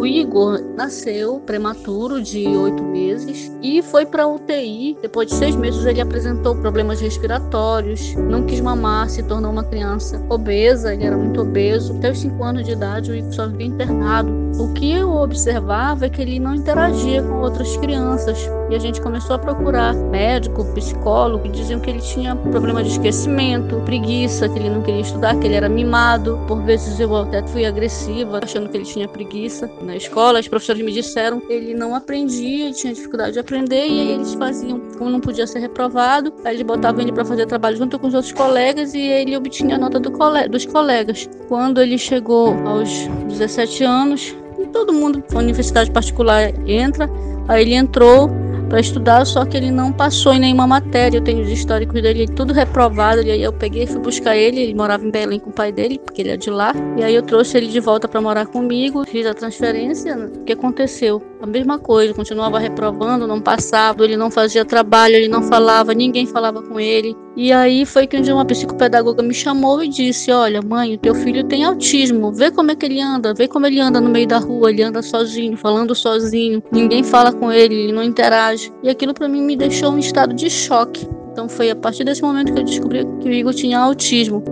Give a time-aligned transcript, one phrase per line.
[0.00, 4.96] O Igor nasceu prematuro de oito meses e foi para UTI.
[5.02, 10.18] Depois de seis meses, ele apresentou problemas respiratórios, não quis mamar, se tornou uma criança
[10.30, 10.94] obesa.
[10.94, 11.94] Ele era muito obeso.
[11.98, 14.32] Até os cinco anos de idade, o Igor só vivia internado.
[14.58, 18.38] O que eu observava é que ele não interagia com outras crianças.
[18.68, 22.90] E a gente começou a procurar médico, psicólogo, que diziam que ele tinha problema de
[22.90, 26.38] esquecimento, preguiça, que ele não queria estudar, que ele era mimado.
[26.46, 29.70] Por vezes eu até fui agressiva, achando que ele tinha preguiça.
[29.82, 34.00] Na escola, os professores me disseram que ele não aprendia, tinha dificuldade de aprender, e
[34.00, 37.76] aí eles faziam, como não podia ser reprovado, aí eles botavam ele para fazer trabalho
[37.76, 41.28] junto com os outros colegas e ele obtinha a nota do cole dos colegas.
[41.48, 42.88] Quando ele chegou aos
[43.28, 44.34] 17 anos,
[44.66, 47.08] todo mundo, a universidade particular entra,
[47.48, 48.30] aí ele entrou
[48.70, 51.18] para estudar, só que ele não passou em nenhuma matéria.
[51.18, 53.20] Eu tenho os históricos dele tudo reprovado.
[53.20, 54.60] E aí eu peguei, fui buscar ele.
[54.60, 56.72] Ele morava em Belém com o pai dele, porque ele é de lá.
[56.96, 60.16] E aí eu trouxe ele de volta para morar comigo, fiz a transferência.
[60.16, 61.20] O que aconteceu?
[61.42, 66.26] A mesma coisa, continuava reprovando, não passava, ele não fazia trabalho, ele não falava, ninguém
[66.26, 67.16] falava com ele.
[67.34, 70.98] E aí foi que um dia uma psicopedagoga me chamou e disse: Olha, mãe, o
[70.98, 74.10] teu filho tem autismo, vê como é que ele anda, vê como ele anda no
[74.10, 78.59] meio da rua, ele anda sozinho, falando sozinho, ninguém fala com ele, ele não interage.
[78.82, 81.06] E aquilo para mim me deixou em estado de choque.
[81.32, 84.42] Então foi a partir desse momento que eu descobri que o Igor tinha autismo.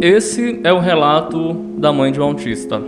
[0.00, 2.80] Esse é o relato da mãe de um autista.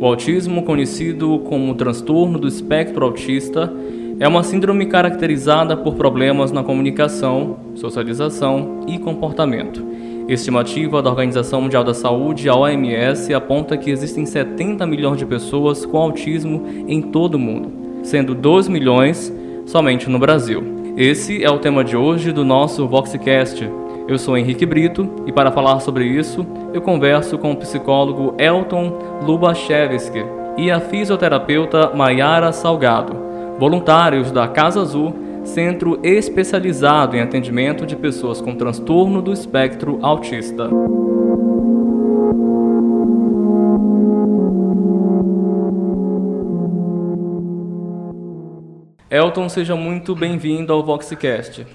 [0.00, 3.72] O autismo, conhecido como transtorno do espectro autista,
[4.18, 9.84] é uma síndrome caracterizada por problemas na comunicação, socialização e comportamento.
[10.28, 15.84] Estimativa da Organização Mundial da Saúde, a OMS, aponta que existem 70 milhões de pessoas
[15.84, 19.32] com autismo em todo o mundo, sendo 2 milhões
[19.66, 20.62] somente no Brasil.
[20.96, 23.68] Esse é o tema de hoje do nosso Voxcast,
[24.08, 28.98] eu sou Henrique Brito e para falar sobre isso, eu converso com o psicólogo Elton
[29.24, 30.24] Lubachevski
[30.56, 33.16] e a fisioterapeuta Maiara Salgado,
[33.58, 35.14] voluntários da Casa Azul,
[35.44, 40.68] centro especializado em atendimento de pessoas com transtorno do espectro autista.
[49.10, 51.66] Elton, seja muito bem-vindo ao Voxcast.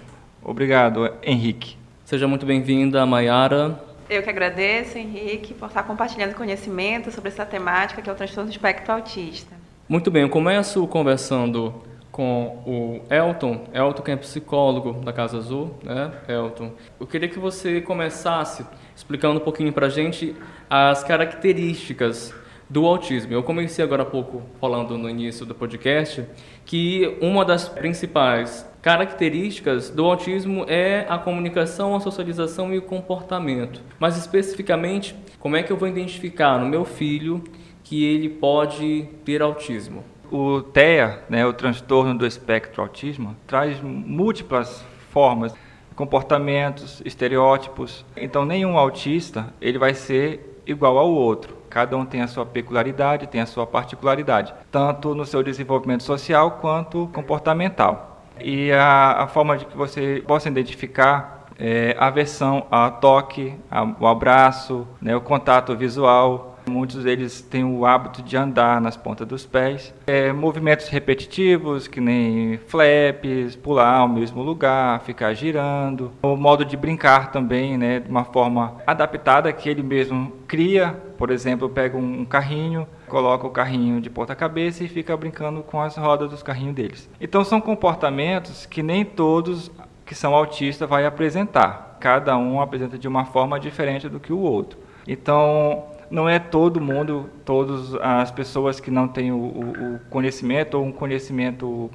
[0.43, 1.77] Obrigado, Henrique.
[2.03, 3.79] Seja muito bem-vinda, Mayara.
[4.09, 8.49] Eu que agradeço, Henrique, por estar compartilhando conhecimento sobre essa temática que é o transtorno
[8.49, 9.53] do espectro autista.
[9.87, 11.75] Muito bem, eu começo conversando
[12.17, 16.71] com o Elton, Elton que é psicólogo da Casa Azul, né, Elton.
[16.99, 20.35] Eu queria que você começasse explicando um pouquinho para a gente
[20.67, 22.33] as características
[22.67, 23.33] do autismo.
[23.33, 26.25] Eu comecei agora há pouco falando no início do podcast
[26.65, 33.79] que uma das principais características do autismo é a comunicação, a socialização e o comportamento.
[33.99, 37.43] Mas especificamente, como é que eu vou identificar no meu filho
[37.83, 40.03] que ele pode ter autismo?
[40.31, 45.53] O TEA, né, o transtorno do espectro autismo, traz múltiplas formas,
[45.95, 48.05] comportamentos, estereótipos.
[48.15, 51.57] Então, nenhum autista ele vai ser igual ao outro.
[51.69, 56.59] Cada um tem a sua peculiaridade, tem a sua particularidade, tanto no seu desenvolvimento social
[56.61, 58.21] quanto comportamental.
[58.39, 64.87] E a, a forma de que você possa identificar é, aversão a toque, ao abraço,
[65.01, 66.56] né, o contato visual.
[66.69, 69.93] Muitos deles têm o hábito de andar nas pontas dos pés.
[70.05, 76.11] É, movimentos repetitivos, que nem flaps, pular ao mesmo lugar, ficar girando.
[76.21, 80.95] O modo de brincar também, né, de uma forma adaptada que ele mesmo cria.
[81.17, 85.95] Por exemplo, pega um carrinho, coloca o carrinho de ponta-cabeça e fica brincando com as
[85.95, 87.09] rodas dos carrinhos deles.
[87.19, 89.71] Então são comportamentos que nem todos
[90.05, 91.97] que são autistas vai apresentar.
[91.99, 94.79] Cada um apresenta de uma forma diferente do que o outro.
[95.07, 100.85] Então não é todo mundo, todas as pessoas que não têm o, o conhecimento ou
[100.85, 101.89] um conhecimento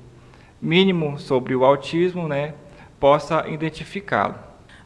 [0.60, 2.54] mínimo sobre o autismo, né,
[3.00, 4.34] possa identificá-lo.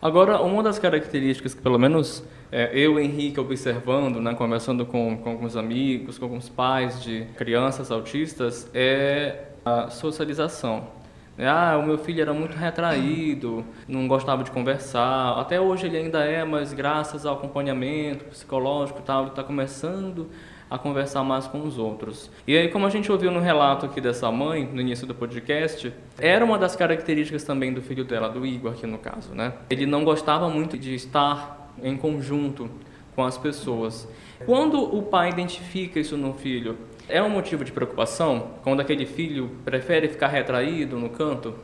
[0.00, 5.30] Agora, uma das características que pelo menos é, eu, Henrique, observando, né, conversando com, com
[5.30, 10.86] alguns amigos, com alguns pais de crianças autistas, é a socialização.
[11.38, 15.38] Ah, o meu filho era muito retraído, não gostava de conversar.
[15.38, 20.28] Até hoje ele ainda é, mas graças ao acompanhamento psicológico e tal, ele está começando
[20.68, 22.30] a conversar mais com os outros.
[22.46, 25.92] E aí, como a gente ouviu no relato aqui dessa mãe, no início do podcast,
[26.18, 29.52] era uma das características também do filho dela, do Igor aqui no caso, né?
[29.70, 32.68] Ele não gostava muito de estar em conjunto
[33.14, 34.08] com as pessoas.
[34.44, 36.76] Quando o pai identifica isso no filho,
[37.08, 41.54] é um motivo de preocupação quando aquele filho prefere ficar retraído no canto?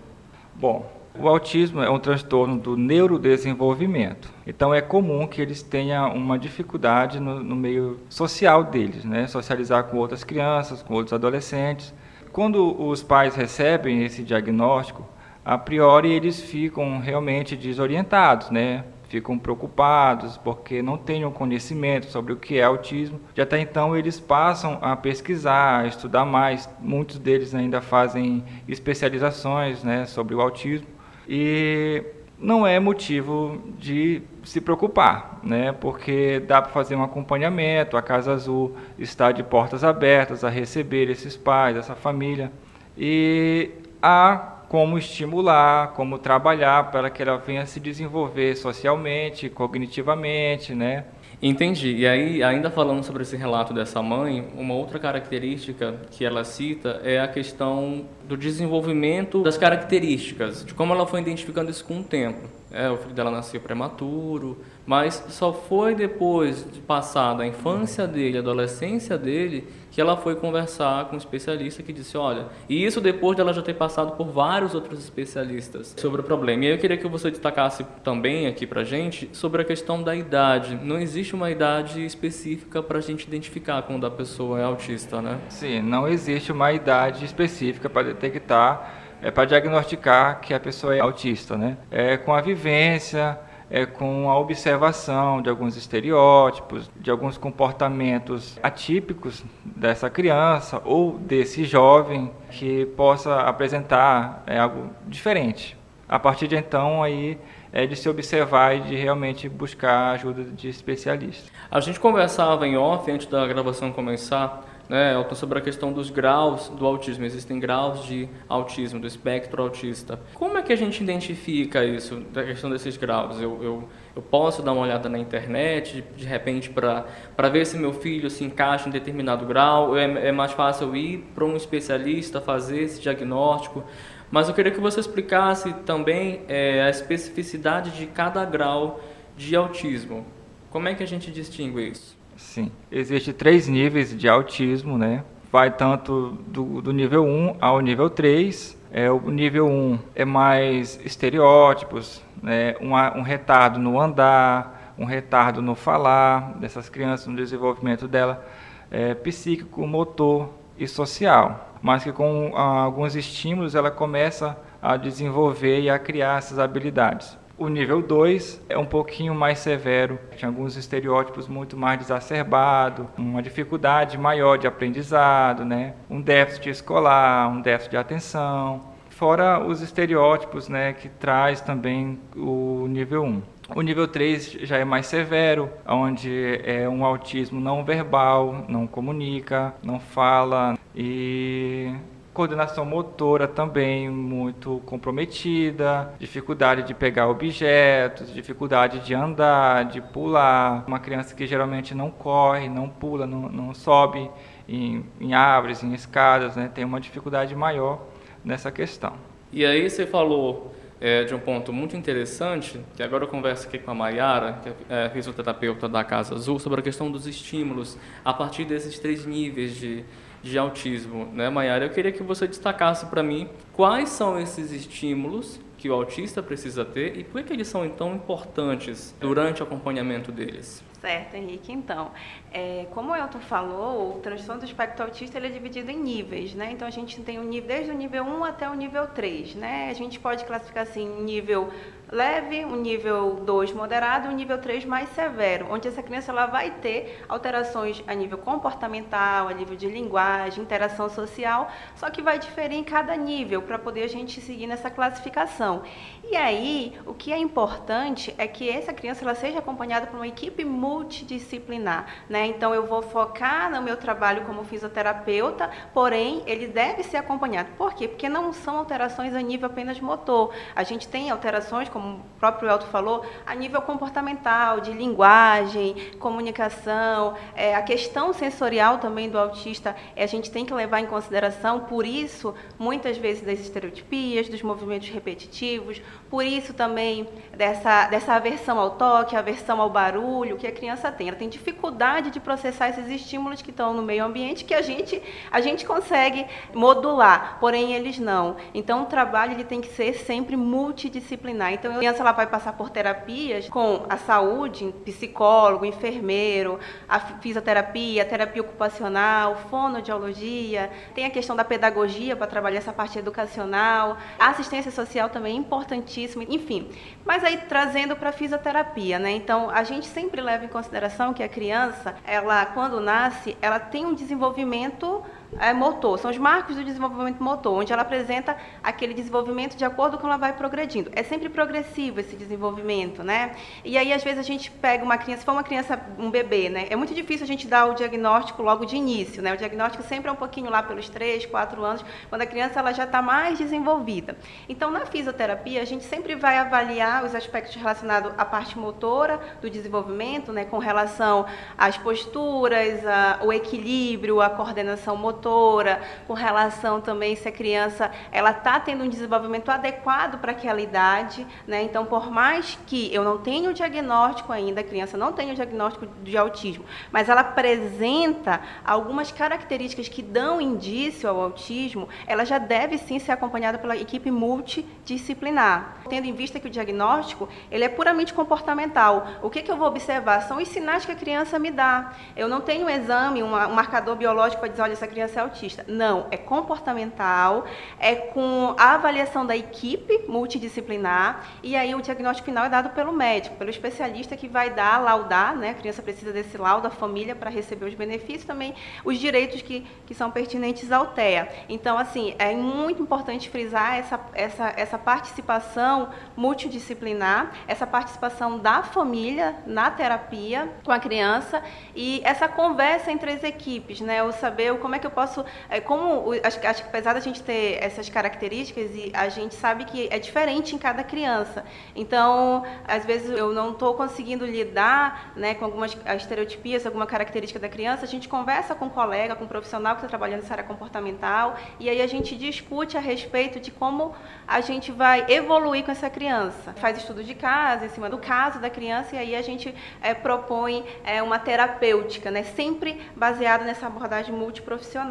[0.55, 4.31] Bom, O autismo é um transtorno do neurodesenvolvimento.
[4.47, 9.27] Então é comum que eles tenham uma dificuldade no, no meio social deles, né?
[9.27, 11.93] Socializar com outras crianças, com outros adolescentes.
[12.33, 15.07] Quando os pais recebem esse diagnóstico,
[15.45, 18.85] a priori eles ficam realmente desorientados, né?
[19.13, 23.21] Ficam preocupados porque não têm conhecimento sobre o que é autismo.
[23.35, 26.67] De até então eles passam a pesquisar, a estudar mais.
[26.81, 30.87] Muitos deles ainda fazem especializações né, sobre o autismo
[31.29, 32.03] e
[32.39, 35.73] não é motivo de se preocupar, né?
[35.73, 37.99] Porque dá para fazer um acompanhamento.
[37.99, 42.51] A Casa Azul está de portas abertas a receber esses pais, essa família
[42.97, 43.71] e
[44.03, 51.05] a como estimular, como trabalhar para que ela venha se desenvolver socialmente, cognitivamente, né?
[51.43, 51.95] Entendi.
[51.95, 57.03] E aí, ainda falando sobre esse relato dessa mãe, uma outra característica que ela cita
[57.05, 62.03] é a questão do desenvolvimento das características, de como ela foi identificando isso com o
[62.03, 62.49] tempo.
[62.71, 68.39] É, o filho dela nasceu prematuro, mas só foi depois de passada a infância dele,
[68.39, 73.37] adolescência dele, que ela foi conversar com um especialista que disse, olha, e isso depois
[73.37, 76.65] dela já ter passado por vários outros especialistas sobre o problema.
[76.65, 80.79] E eu queria que você destacasse também aqui pra gente sobre a questão da idade.
[80.83, 85.39] Não existe uma idade específica para a gente identificar quando a pessoa é autista, né?
[85.49, 90.99] Sim, não existe uma idade específica para detectar é para diagnosticar que a pessoa é
[90.99, 91.77] autista, né?
[91.93, 93.39] É com a vivência,
[93.75, 101.65] é com a observação de alguns estereótipos, de alguns comportamentos atípicos dessa criança ou desse
[101.65, 105.75] jovem que possa apresentar é, algo diferente.
[106.07, 107.39] A partir de então aí
[107.73, 111.51] é de se observar e de realmente buscar ajuda de especialistas.
[111.71, 116.11] A gente conversava em off antes da gravação começar né, Elton, sobre a questão dos
[116.11, 117.25] graus do autismo.
[117.25, 120.21] Existem graus de autismo, do espectro autista.
[120.35, 123.41] Como é que a gente identifica isso, da questão desses graus?
[123.41, 127.95] Eu, eu, eu posso dar uma olhada na internet, de, repente, para ver se meu
[127.95, 129.97] filho se encaixa em determinado grau?
[129.97, 133.83] É, é mais fácil ir para um especialista fazer esse diagnóstico?
[134.31, 139.01] Mas eu queria que você explicasse também é, a especificidade de cada grau
[139.39, 140.27] de autismo.
[140.69, 142.21] Como é que a gente distingue isso?
[142.37, 142.71] Sim.
[142.91, 145.25] Existem três níveis de autismo, né?
[145.51, 148.79] Vai tanto do, do nível 1 ao nível 3.
[148.91, 152.75] É, o nível 1 é mais estereótipos, né?
[152.81, 158.45] um, um retardo no andar, um retardo no falar dessas crianças, no desenvolvimento dela
[158.91, 161.79] é, psíquico, motor e social.
[161.81, 167.37] Mas que com ah, alguns estímulos ela começa a desenvolver e a criar essas habilidades.
[167.63, 173.41] O nível 2 é um pouquinho mais severo, tem alguns estereótipos muito mais exacerbados, uma
[173.41, 175.95] dificuldade maior de aprendizado, né?
[176.11, 182.89] um déficit escolar, um déficit de atenção, fora os estereótipos né, que traz também o
[182.89, 183.43] nível 1.
[183.77, 189.73] O nível 3 já é mais severo, onde é um autismo não verbal, não comunica,
[189.85, 191.95] não fala e
[192.33, 200.85] coordenação motora também muito comprometida, dificuldade de pegar objetos, dificuldade de andar, de pular.
[200.87, 204.31] Uma criança que geralmente não corre, não pula, não, não sobe
[204.69, 206.71] em, em, árvores, em escadas, né?
[206.75, 208.07] tem uma dificuldade maior
[208.45, 209.13] nessa questão.
[209.53, 213.79] E aí você falou é, de um ponto muito interessante, que agora eu converso aqui
[213.79, 218.33] com a Mayara, que é fisioterapeuta da Casa Azul, sobre a questão dos estímulos a
[218.33, 220.03] partir desses três níveis de
[220.43, 221.87] de autismo, né, Mayara?
[221.87, 226.85] Eu queria que você destacasse para mim quais são esses estímulos que o autista precisa
[226.85, 230.83] ter e por que eles são tão importantes durante o acompanhamento deles.
[231.01, 231.73] Certo, Henrique.
[231.73, 232.13] Então,
[232.53, 236.55] é, como o Elton falou, o transtorno do espectro autista ele é dividido em níveis,
[236.55, 236.71] né?
[236.71, 239.89] Então, a gente tem um nível, desde o nível 1 até o nível 3, né?
[239.91, 241.71] A gente pode classificar assim, nível
[242.13, 246.71] leve, um nível 2 moderado um nível 3 mais severo, onde essa criança ela vai
[246.71, 252.77] ter alterações a nível comportamental, a nível de linguagem, interação social, só que vai diferir
[252.77, 255.85] em cada nível para poder a gente seguir nessa classificação.
[256.31, 260.29] E aí, o que é importante é que essa criança ela seja acompanhada por uma
[260.29, 262.42] equipe multidisciplinar, né?
[262.47, 267.71] Então eu vou focar no meu trabalho como fisioterapeuta, porém ele deve ser acompanhado.
[267.79, 268.07] Por quê?
[268.07, 270.53] Porque não são alterações a nível apenas motor.
[270.77, 275.95] A gente tem alterações como como o próprio Elton falou, a nível comportamental, de linguagem,
[276.19, 281.07] comunicação, é, a questão sensorial também do autista, é, a gente tem que levar em
[281.07, 288.33] consideração, por isso, muitas vezes das estereotipias, dos movimentos repetitivos, por isso também dessa, dessa
[288.33, 291.29] aversão ao toque, aversão ao barulho, que a criança tem.
[291.29, 295.23] Ela tem dificuldade de processar esses estímulos que estão no meio ambiente que a gente,
[295.51, 298.57] a gente consegue modular, porém eles não.
[298.73, 301.75] Então o trabalho ele tem que ser sempre multidisciplinar.
[301.75, 308.23] Então a criança ela vai passar por terapias com a saúde, psicólogo, enfermeiro, a fisioterapia,
[308.23, 314.49] a terapia ocupacional, fonoaudiologia, tem a questão da pedagogia para trabalhar essa parte educacional, a
[314.49, 316.89] assistência social também é importantíssima, enfim.
[317.25, 319.31] Mas aí trazendo para fisioterapia, né?
[319.33, 324.05] Então a gente sempre leva em consideração que a criança, ela quando nasce, ela tem
[324.05, 325.23] um desenvolvimento
[325.59, 330.17] é, motor, são os marcos do desenvolvimento motor, onde ela apresenta aquele desenvolvimento de acordo
[330.19, 331.11] com ela vai progredindo.
[331.15, 333.53] É sempre progressivo esse desenvolvimento, né?
[333.85, 336.69] E aí, às vezes, a gente pega uma criança, se for uma criança, um bebê,
[336.69, 336.87] né?
[336.89, 339.53] É muito difícil a gente dar o diagnóstico logo de início, né?
[339.53, 342.93] O diagnóstico sempre é um pouquinho lá pelos 3, 4 anos, quando a criança ela
[342.93, 344.37] já está mais desenvolvida.
[344.69, 349.69] Então, na fisioterapia, a gente sempre vai avaliar os aspectos relacionados à parte motora do
[349.69, 350.65] desenvolvimento, né?
[350.65, 351.45] Com relação
[351.77, 358.11] às posturas, a, o equilíbrio, a coordenação motora, motora, com relação também se a criança
[358.31, 361.83] ela está tendo um desenvolvimento adequado para aquela idade, né?
[361.83, 365.57] Então, por mais que eu não tenha o diagnóstico ainda, a criança não tenha o
[365.57, 372.59] diagnóstico de autismo, mas ela apresenta algumas características que dão indício ao autismo, ela já
[372.59, 377.89] deve sim ser acompanhada pela equipe multidisciplinar, tendo em vista que o diagnóstico ele é
[377.89, 379.27] puramente comportamental.
[379.43, 382.13] O que, que eu vou observar são os sinais que a criança me dá.
[382.37, 385.85] Eu não tenho um exame, um marcador biológico para dizer, olha, essa criança ser autista.
[385.89, 387.65] Não, é comportamental,
[387.99, 393.13] é com a avaliação da equipe multidisciplinar e aí o diagnóstico final é dado pelo
[393.13, 395.71] médico, pelo especialista que vai dar, laudar, né?
[395.71, 398.75] A criança precisa desse laudo, a família para receber os benefícios, também
[399.05, 401.49] os direitos que, que são pertinentes ao TEA.
[401.69, 409.57] Então, assim, é muito importante frisar essa, essa, essa participação multidisciplinar, essa participação da família
[409.67, 411.63] na terapia com a criança
[411.95, 414.23] e essa conversa entre as equipes, né?
[414.23, 415.45] O saber como é que eu posso posso.
[415.71, 419.85] É, como acho, acho que apesar da gente ter essas características, e a gente sabe
[419.85, 421.65] que é diferente em cada criança.
[421.95, 427.69] Então, às vezes eu não estou conseguindo lidar né, com algumas estereotipias, alguma característica da
[427.69, 430.65] criança, a gente conversa com um colega, com um profissional que está trabalhando nessa área
[430.65, 434.15] comportamental, e aí a gente discute a respeito de como
[434.47, 436.73] a gente vai evoluir com essa criança.
[436.77, 440.15] Faz estudo de caso, em cima do caso da criança, e aí a gente é,
[440.15, 445.02] propõe é, uma terapêutica, né, sempre baseada nessa abordagem multiprofissional.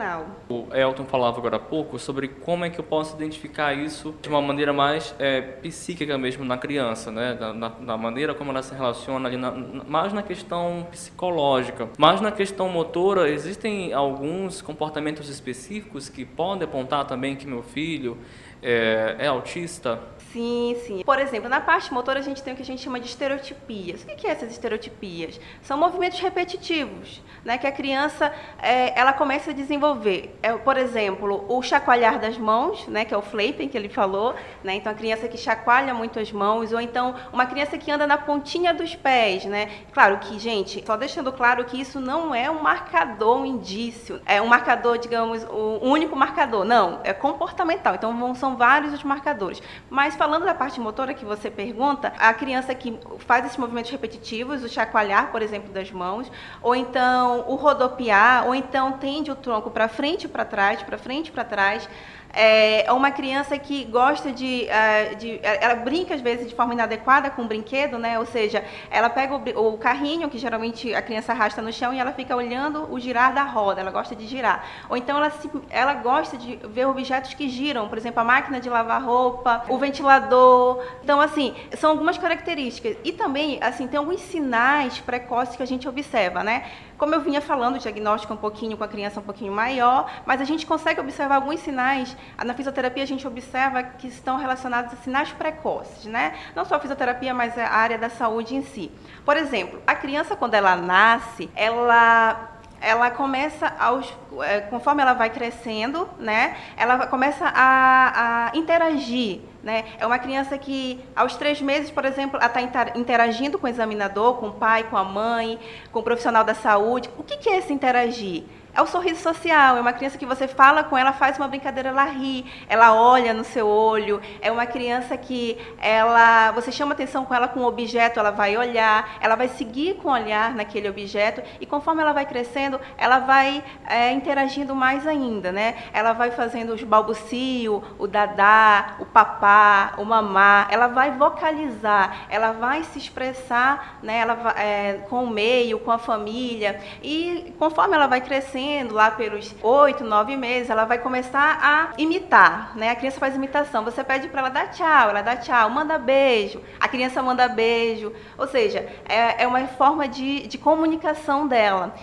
[0.49, 4.29] O Elton falava agora há pouco sobre como é que eu posso identificar isso de
[4.29, 7.33] uma maneira mais é, psíquica mesmo na criança, né?
[7.33, 11.89] Da, na, maneira como ela se relaciona ali, na, mais na questão psicológica.
[11.97, 18.17] Mas na questão motora, existem alguns comportamentos específicos que podem apontar também que meu filho
[18.61, 19.99] é, é autista?
[20.31, 21.03] Sim, sim.
[21.03, 24.03] Por exemplo, na parte motora a gente tem o que a gente chama de estereotipias.
[24.03, 25.39] O que é essas estereotipias?
[25.61, 30.33] São movimentos repetitivos, né, que a criança é, ela começa a desenvolver.
[30.41, 34.33] É, por exemplo, o chacoalhar das mãos, né, que é o flapping que ele falou.
[34.63, 38.07] Né, então, a criança que chacoalha muito as mãos, ou então uma criança que anda
[38.07, 39.43] na pontinha dos pés.
[39.45, 39.69] Né?
[39.91, 44.21] Claro que, gente, só deixando claro que isso não é um marcador, um indício.
[44.25, 46.63] É um marcador, digamos, o único marcador.
[46.63, 47.95] Não, é comportamental.
[47.95, 49.61] Então, são vários os marcadores.
[49.89, 54.63] Mas falando da parte motora que você pergunta, a criança que faz esses movimentos repetitivos,
[54.63, 59.71] o chacoalhar, por exemplo, das mãos, ou então o rodopiar, ou então tende o tronco
[59.71, 61.89] para frente e para trás, para frente e para trás,
[62.33, 66.73] é, é uma criança que gosta de, uh, de, Ela brinca às vezes de forma
[66.73, 68.17] inadequada com o brinquedo, né?
[68.19, 71.99] Ou seja, ela pega o, o, carrinho, que geralmente a criança arrasta no chão, e
[71.99, 74.65] ela fica olhando o girar da roda, ela gosta de girar.
[74.89, 78.59] Ou então ela, se, ela gosta de ver objetos que giram, por exemplo, a máquina
[78.59, 80.83] de lavar roupa, o ventilador.
[81.03, 82.95] Então, assim, são algumas características.
[83.03, 86.63] E também, assim, tem alguns sinais precoces que a gente observa, né?
[87.01, 90.39] Como eu vinha falando, o diagnóstico um pouquinho com a criança um pouquinho maior, mas
[90.39, 92.15] a gente consegue observar alguns sinais.
[92.45, 96.35] Na fisioterapia a gente observa que estão relacionados a sinais precoces, né?
[96.55, 98.91] Não só a fisioterapia, mas a área da saúde em si.
[99.25, 104.11] Por exemplo, a criança quando ela nasce, ela ela começa aos,
[104.43, 106.55] é, conforme ela vai crescendo, né?
[106.77, 109.85] Ela começa a, a interagir né?
[109.99, 112.61] É uma criança que, aos três meses, por exemplo, está
[112.95, 115.59] interagindo com o examinador, com o pai, com a mãe,
[115.91, 117.09] com o profissional da saúde.
[117.17, 118.43] O que, que é esse interagir?
[118.73, 121.89] É o sorriso social, é uma criança que você fala com ela, faz uma brincadeira,
[121.89, 127.25] ela ri, ela olha no seu olho, é uma criança que ela, você chama atenção
[127.25, 130.89] com ela com um objeto, ela vai olhar, ela vai seguir com o olhar naquele
[130.89, 135.75] objeto e conforme ela vai crescendo, ela vai é, interagindo mais ainda, né?
[135.91, 142.53] Ela vai fazendo os balbucio, o dadá, o papá, o mamá, ela vai vocalizar, ela
[142.53, 144.19] vai se expressar, né?
[144.19, 148.93] Ela vai, é, com o meio, com a família e conforme ela vai crescendo crescendo,
[148.93, 152.89] lá pelos oito, nove meses, ela vai começar a imitar, né?
[152.89, 153.83] A criança faz imitação.
[153.83, 158.13] Você pede para ela dar tchau, ela dá tchau, manda beijo, a criança manda beijo.
[158.37, 161.93] Ou seja, é, é uma forma de, de comunicação dela.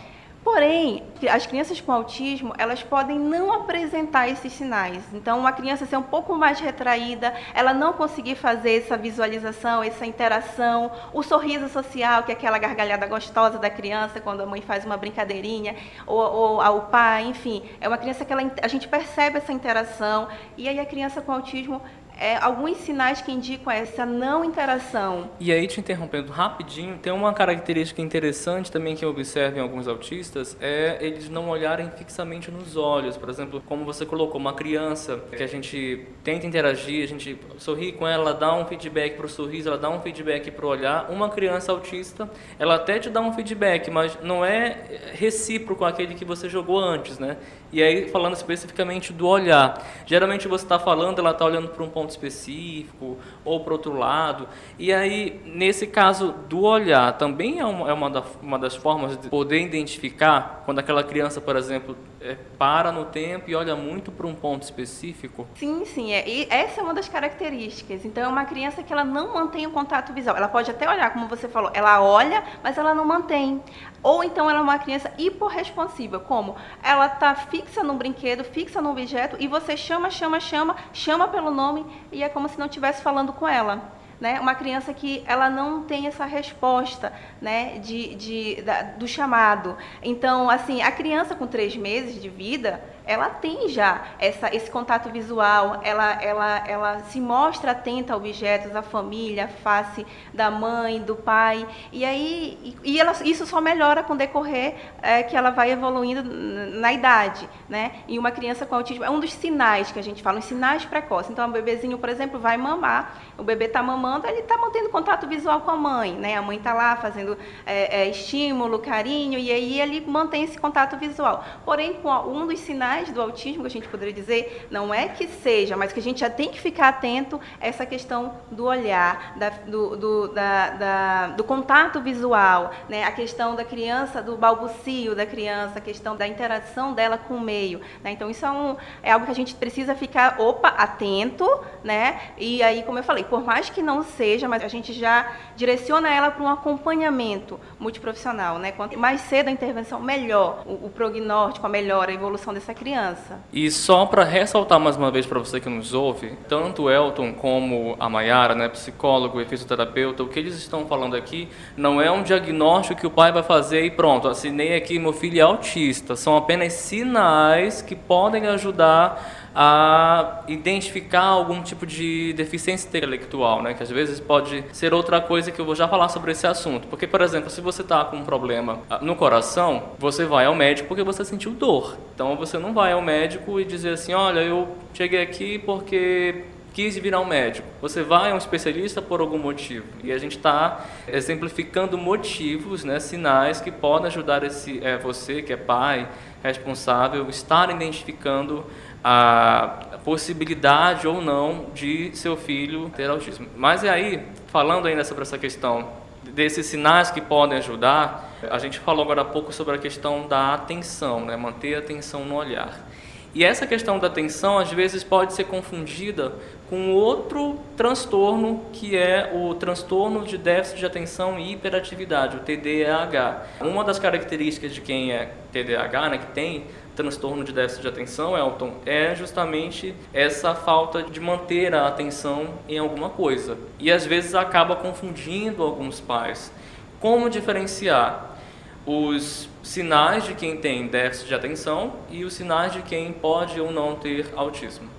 [0.50, 5.05] Porém, as crianças com autismo, elas podem não apresentar esses sinais.
[5.12, 10.07] Então, uma criança ser um pouco mais retraída, ela não conseguir fazer essa visualização, essa
[10.07, 14.87] interação, o sorriso social, que é aquela gargalhada gostosa da criança quando a mãe faz
[14.87, 15.76] uma brincadeirinha,
[16.07, 17.62] ou, ou ao pai, enfim.
[17.78, 21.31] É uma criança que ela, a gente percebe essa interação, e aí a criança com
[21.31, 21.83] autismo,
[22.19, 25.31] é, alguns sinais que indicam essa não interação.
[25.39, 29.87] E aí, te interrompendo rapidinho, tem uma característica interessante também que eu observo em alguns
[29.87, 33.17] autistas, é eles não olharem fixamente nos olhos.
[33.17, 37.93] Por exemplo, como você colocou, uma criança que a gente tenta interagir, a gente sorri
[37.93, 41.11] com ela, dá um feedback para o sorriso, ela dá um feedback para o olhar.
[41.11, 44.77] Uma criança autista, ela até te dá um feedback, mas não é
[45.15, 47.37] recíproco aquele que você jogou antes, né?
[47.71, 49.85] E aí, falando especificamente do olhar.
[50.07, 54.49] Geralmente você está falando, ela está olhando para um ponto específico ou para outro lado.
[54.79, 59.19] E aí, nesse caso do olhar, também é uma, é uma, da, uma das formas
[59.19, 64.11] de poder identificar quando aquela criança, por exemplo, é, para no tempo e olha muito
[64.11, 65.47] para um ponto específico?
[65.55, 66.13] Sim, sim.
[66.13, 68.05] É, e essa é uma das características.
[68.05, 70.37] Então, é uma criança que ela não mantém o contato visual.
[70.37, 73.63] Ela pode até olhar, como você falou, ela olha, mas ela não mantém.
[74.02, 78.93] Ou então ela é uma criança hiporresponsiva, como ela está fixa num brinquedo, fixa num
[78.93, 83.02] objeto, e você chama, chama, chama, chama pelo nome, e é como se não estivesse
[83.02, 88.63] falando com ela né, uma criança que ela não tem essa resposta né, de, de,
[88.63, 89.77] da, do chamado.
[90.03, 95.09] Então, assim, a criança com três meses de vida, ela tem já essa, esse contato
[95.09, 101.01] visual, ela, ela, ela se mostra atenta a objetos, à família, à face da mãe,
[101.01, 105.49] do pai, e aí e, ela, isso só melhora com o decorrer é, que ela
[105.49, 107.93] vai evoluindo na idade, né?
[108.07, 110.85] E uma criança com autismo é um dos sinais que a gente fala, os sinais
[110.85, 111.31] precoces.
[111.31, 115.27] Então, o bebezinho, por exemplo, vai mamar, o bebê está mamando, ele está mantendo contato
[115.27, 116.37] visual com a mãe, né?
[116.37, 120.97] A mãe está lá fazendo é, é, estímulo, carinho, e aí ele mantém esse contato
[120.97, 121.44] visual.
[121.64, 125.77] Porém, um dos sinais do autismo, que a gente poderia dizer, não é que seja,
[125.77, 129.51] mas que a gente já tem que ficar atento a essa questão do olhar, da,
[129.51, 133.05] do, do, da, da, do contato visual, né?
[133.05, 137.40] a questão da criança, do balbucio da criança, a questão da interação dela com o
[137.40, 137.81] meio.
[138.03, 138.12] Né?
[138.12, 141.47] Então, isso é, um, é algo que a gente precisa ficar, opa, atento,
[141.83, 142.33] né?
[142.37, 146.13] E aí, como eu falei, por mais que não seja, mas a gente já direciona
[146.13, 148.73] ela para um acompanhamento multiprofissional, né?
[148.73, 152.89] Quanto mais cedo a intervenção, melhor o, o prognóstico, a melhor a evolução dessa criança
[152.89, 153.41] criança.
[153.53, 157.33] E só para ressaltar mais uma vez para você que nos ouve, tanto o Elton
[157.33, 162.11] como a Mayara, né, psicólogo e fisioterapeuta, o que eles estão falando aqui não é
[162.11, 166.17] um diagnóstico que o pai vai fazer e pronto, assinei aqui, meu filho é autista.
[166.17, 173.75] São apenas sinais que podem ajudar a identificar algum tipo de deficiência intelectual, né?
[173.75, 176.87] que às vezes pode ser outra coisa que eu vou já falar sobre esse assunto.
[176.87, 180.55] Porque, por exemplo, se você está com um problema ah, no coração, você vai ao
[180.55, 181.99] médico porque você sentiu dor.
[182.14, 186.97] Então você não vai ao médico e dizer assim, olha, eu cheguei aqui porque quis
[186.97, 187.66] virar um médico.
[187.83, 189.87] Você vai a um especialista por algum motivo.
[190.05, 195.53] E a gente está exemplificando motivos, né, sinais que podem ajudar esse, é, você, que
[195.53, 196.09] é pai,
[196.40, 198.64] responsável, estar identificando
[199.03, 203.47] a possibilidade ou não de seu filho ter autismo.
[203.57, 205.89] Mas e aí, falando ainda sobre essa questão
[206.23, 210.55] desses sinais que podem ajudar, a gente falou agora há pouco sobre a questão da
[210.55, 211.37] atenção, né?
[211.37, 212.89] manter a atenção no olhar.
[213.35, 216.33] E essa questão da atenção às vezes pode ser confundida
[216.71, 223.47] com outro transtorno que é o transtorno de déficit de atenção e hiperatividade, o TDAH.
[223.61, 226.65] Uma das características de quem é TDAH, né, que tem
[226.99, 232.77] transtorno de déficit de atenção, Elton, é justamente essa falta de manter a atenção em
[232.77, 233.57] alguma coisa.
[233.79, 236.53] E às vezes acaba confundindo alguns pais.
[236.99, 238.37] Como diferenciar
[238.85, 243.71] os sinais de quem tem déficit de atenção e os sinais de quem pode ou
[243.71, 244.91] não ter autismo?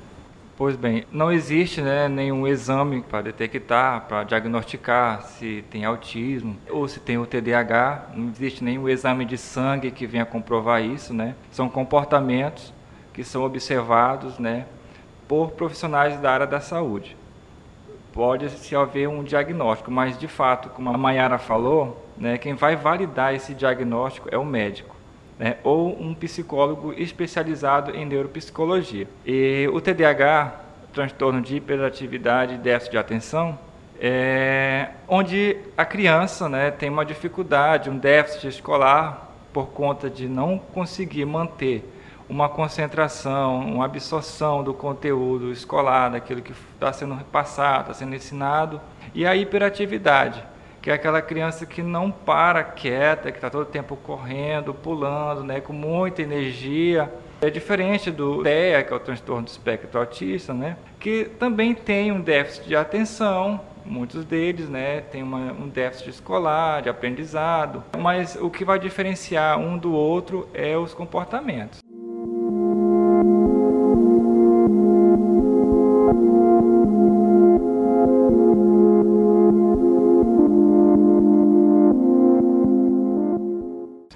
[0.59, 6.85] Pois bem, não existe né, nenhum exame para detectar, para diagnosticar se tem autismo ou
[6.85, 8.09] se tem o TDAH.
[8.13, 11.13] Não existe nenhum exame de sangue que venha comprovar isso.
[11.13, 11.33] Né?
[11.49, 12.73] São comportamentos
[13.13, 14.65] que são observados né,
[15.29, 17.15] por profissionais da área da saúde.
[18.11, 22.75] Pode se haver um diagnóstico, mas de fato, como a Mayara falou, né, quem vai
[22.75, 24.98] validar esse diagnóstico é o médico
[25.39, 29.07] né, ou um psicólogo especializado em neuropsicologia.
[29.25, 30.59] E o TDAH,
[30.93, 33.57] transtorno de hiperatividade e déficit de atenção,
[34.01, 40.59] é onde a criança né, tem uma dificuldade, um déficit escolar por conta de não
[40.59, 41.89] conseguir manter
[42.29, 48.79] uma concentração, uma absorção do conteúdo escolar, daquilo que está sendo passado, está sendo ensinado,
[49.15, 50.43] e a hiperatividade,
[50.89, 55.43] que é aquela criança que não para quieta, que está todo o tempo correndo, pulando,
[55.43, 57.13] né, com muita energia.
[57.39, 62.11] É diferente do TEA, que é o transtorno do espectro autista, né, que também tem
[62.11, 68.35] um déficit de atenção, muitos deles né, têm uma, um déficit escolar, de aprendizado, mas
[68.35, 71.81] o que vai diferenciar um do outro é os comportamentos.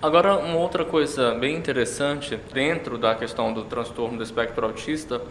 [0.03, 5.21] Agora, uma outra coisa bem interessante dentro da questão do transtorno do espectro autista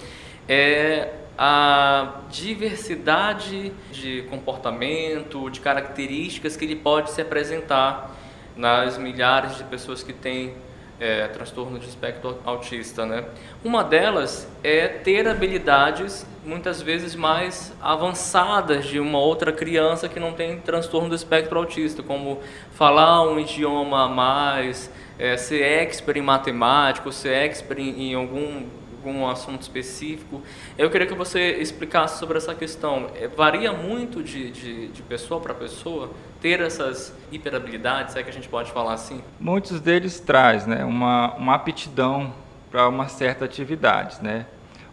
[0.49, 8.17] é a diversidade de comportamento, de características que ele pode se apresentar
[8.57, 10.55] nas milhares de pessoas que têm
[11.03, 13.25] é, transtorno de espectro autista, né?
[13.65, 20.33] Uma delas é ter habilidades muitas vezes mais avançadas de uma outra criança que não
[20.33, 22.39] tem transtorno do espectro autista, como
[22.71, 24.89] falar um idioma a mais,
[25.19, 28.63] é, ser expert em matemática, ser expert em, algum
[29.05, 30.41] algum assunto específico.
[30.79, 33.11] Eu queria que você explicasse sobre essa questão.
[33.17, 38.33] É, varia muito de, de, de pessoa para pessoa ter essas hiperabilidades, é que a
[38.33, 39.23] gente pode falar assim?
[39.39, 42.35] Muitos deles traz né, uma, uma aptidão
[42.69, 44.47] para uma certa atividade, né?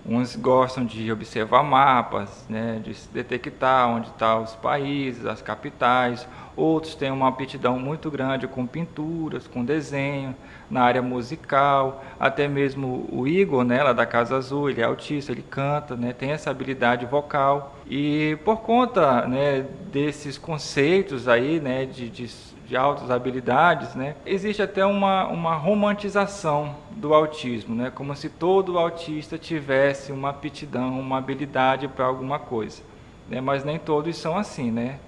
[0.05, 6.25] Uns gostam de observar mapas, né, de detectar onde estão tá os países, as capitais.
[6.55, 10.35] Outros têm uma aptidão muito grande com pinturas, com desenho,
[10.69, 12.03] na área musical.
[12.19, 16.13] Até mesmo o Igor, né, lá da Casa Azul, ele é autista, ele canta, né,
[16.13, 17.75] tem essa habilidade vocal.
[17.89, 22.27] E por conta né, desses conceitos aí, né, de, de
[22.69, 28.77] de altas habilidades, né, existe até uma, uma romantização do autismo, né, como se todo
[28.77, 32.83] autista tivesse uma aptidão, uma habilidade para alguma coisa.
[33.27, 34.99] Né, mas nem todos são assim, né?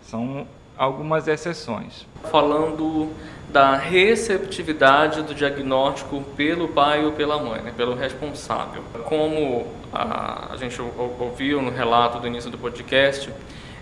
[0.00, 0.46] São
[0.78, 2.06] algumas exceções.
[2.30, 3.10] Falando
[3.50, 8.82] da receptividade do diagnóstico pelo pai ou pela mãe, né, pelo responsável.
[9.04, 13.30] Como a, a gente ouviu no relato do início do podcast,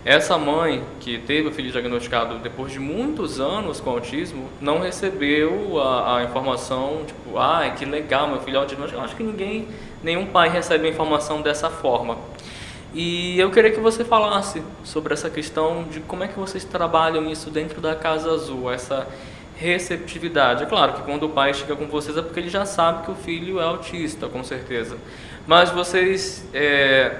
[0.05, 5.81] essa mãe que teve o filho diagnosticado depois de muitos anos com autismo não recebeu
[5.81, 8.95] a, a informação, tipo, ah, que legal, meu filho é autista.
[8.95, 9.67] Eu acho que ninguém,
[10.01, 12.17] nenhum pai recebe a informação dessa forma.
[12.93, 17.29] E eu queria que você falasse sobre essa questão de como é que vocês trabalham
[17.29, 19.07] isso dentro da Casa Azul, essa
[19.55, 20.63] receptividade.
[20.63, 23.11] É claro que quando o pai chega com vocês é porque ele já sabe que
[23.11, 24.97] o filho é autista, com certeza.
[25.45, 27.17] Mas vocês é,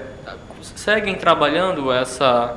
[0.62, 2.56] seguem trabalhando essa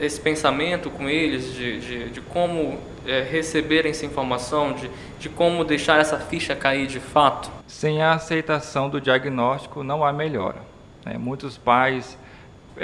[0.00, 4.88] esse pensamento com eles de, de, de como é, receberem essa informação, de,
[5.18, 7.50] de como deixar essa ficha cair de fato?
[7.66, 10.60] Sem a aceitação do diagnóstico não há melhora.
[11.04, 11.18] Né?
[11.18, 12.16] Muitos pais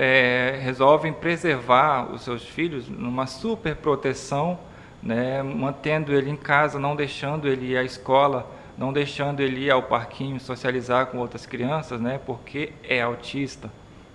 [0.01, 4.57] é, resolvem preservar os seus filhos numa super proteção,
[5.03, 5.43] né?
[5.43, 9.83] mantendo ele em casa, não deixando ele ir à escola, não deixando ele ir ao
[9.83, 12.21] parquinho socializar com outras crianças, né?
[12.25, 13.69] porque é autista,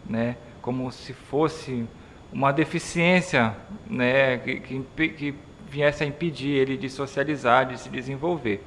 [0.10, 0.38] né?
[0.62, 1.86] como se fosse
[2.32, 3.54] uma deficiência
[3.86, 5.36] né, que, que, que,
[5.68, 8.64] viesse a impedir ele de socializar, de se desenvolver.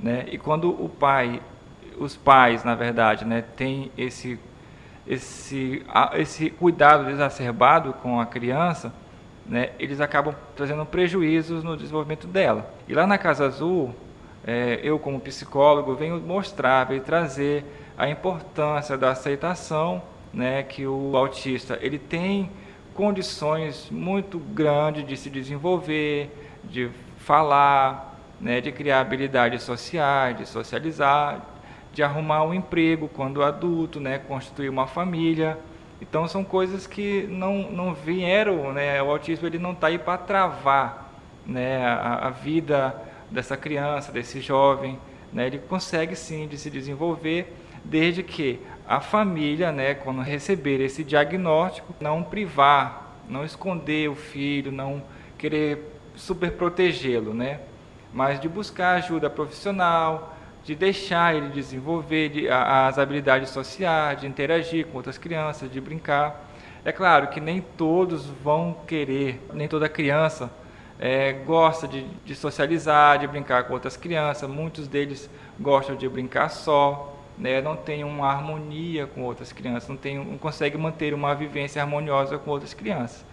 [0.00, 0.24] Né?
[0.30, 1.42] E quando o pai,
[1.98, 4.38] os pais, na verdade, né, têm esse,
[5.06, 8.92] esse, esse cuidado exacerbado com a criança,
[9.46, 12.72] né, eles acabam trazendo prejuízos no desenvolvimento dela.
[12.88, 13.94] E lá na Casa Azul,
[14.46, 17.64] é, eu como psicólogo venho mostrar, venho trazer
[17.96, 22.50] a importância da aceitação, né, que o autista ele tem
[22.94, 26.30] condições muito grandes de se desenvolver,
[26.64, 31.53] de falar, né, de criar habilidades sociais, de socializar,
[31.94, 35.56] de arrumar um emprego quando adulto, né, constituir uma família.
[36.02, 40.18] Então são coisas que não, não vieram, né, o autismo ele não está aí para
[40.18, 41.12] travar
[41.46, 42.94] né, a, a, vida
[43.30, 44.98] dessa criança, desse jovem.
[45.32, 47.54] Né, ele consegue sim de se desenvolver,
[47.84, 54.72] desde que a família, né, quando receber esse diagnóstico, não privar, não esconder o filho,
[54.72, 55.02] não
[55.38, 57.60] querer super protegê-lo, né?
[58.12, 64.26] Mas de buscar ajuda profissional, de deixar ele desenvolver de, a, as habilidades sociais, de
[64.26, 66.50] interagir com outras crianças, de brincar.
[66.84, 70.50] É claro que nem todos vão querer, nem toda criança
[70.98, 74.48] é, gosta de, de socializar, de brincar com outras crianças.
[74.48, 79.96] Muitos deles gostam de brincar só né, não tem uma harmonia com outras crianças, não,
[79.96, 83.24] tem, não consegue manter uma vivência harmoniosa com outras crianças.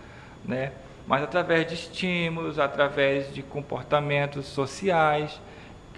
[0.44, 0.72] Né?
[1.06, 5.40] Mas através de estímulos, através de comportamentos sociais,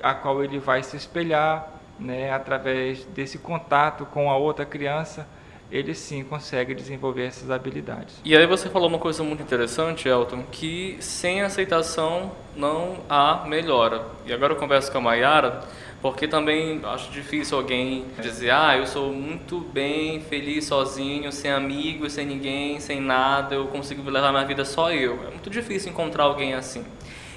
[0.04, 5.26] a qual ele vai se espelhar, né, através desse contato com a outra criança,
[5.72, 8.22] ele sim consegue desenvolver essas habilidades.
[8.24, 14.06] E aí você falou uma coisa muito interessante, Elton, que sem aceitação não há melhora.
[14.26, 15.64] E agora eu converso com a Mayara,
[16.02, 22.14] porque também acho difícil alguém dizer, ah, eu sou muito bem, feliz sozinho, sem amigos,
[22.14, 25.14] sem ninguém, sem nada, eu consigo levar minha vida só eu.
[25.26, 26.86] É muito difícil encontrar alguém assim.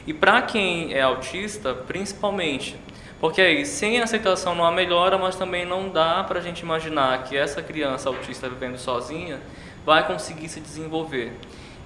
[0.07, 2.77] E para quem é autista, principalmente,
[3.21, 7.25] porque aí, sem aceitação não há melhora, mas também não dá para a gente imaginar
[7.25, 9.40] que essa criança autista vivendo sozinha
[9.85, 11.33] vai conseguir se desenvolver.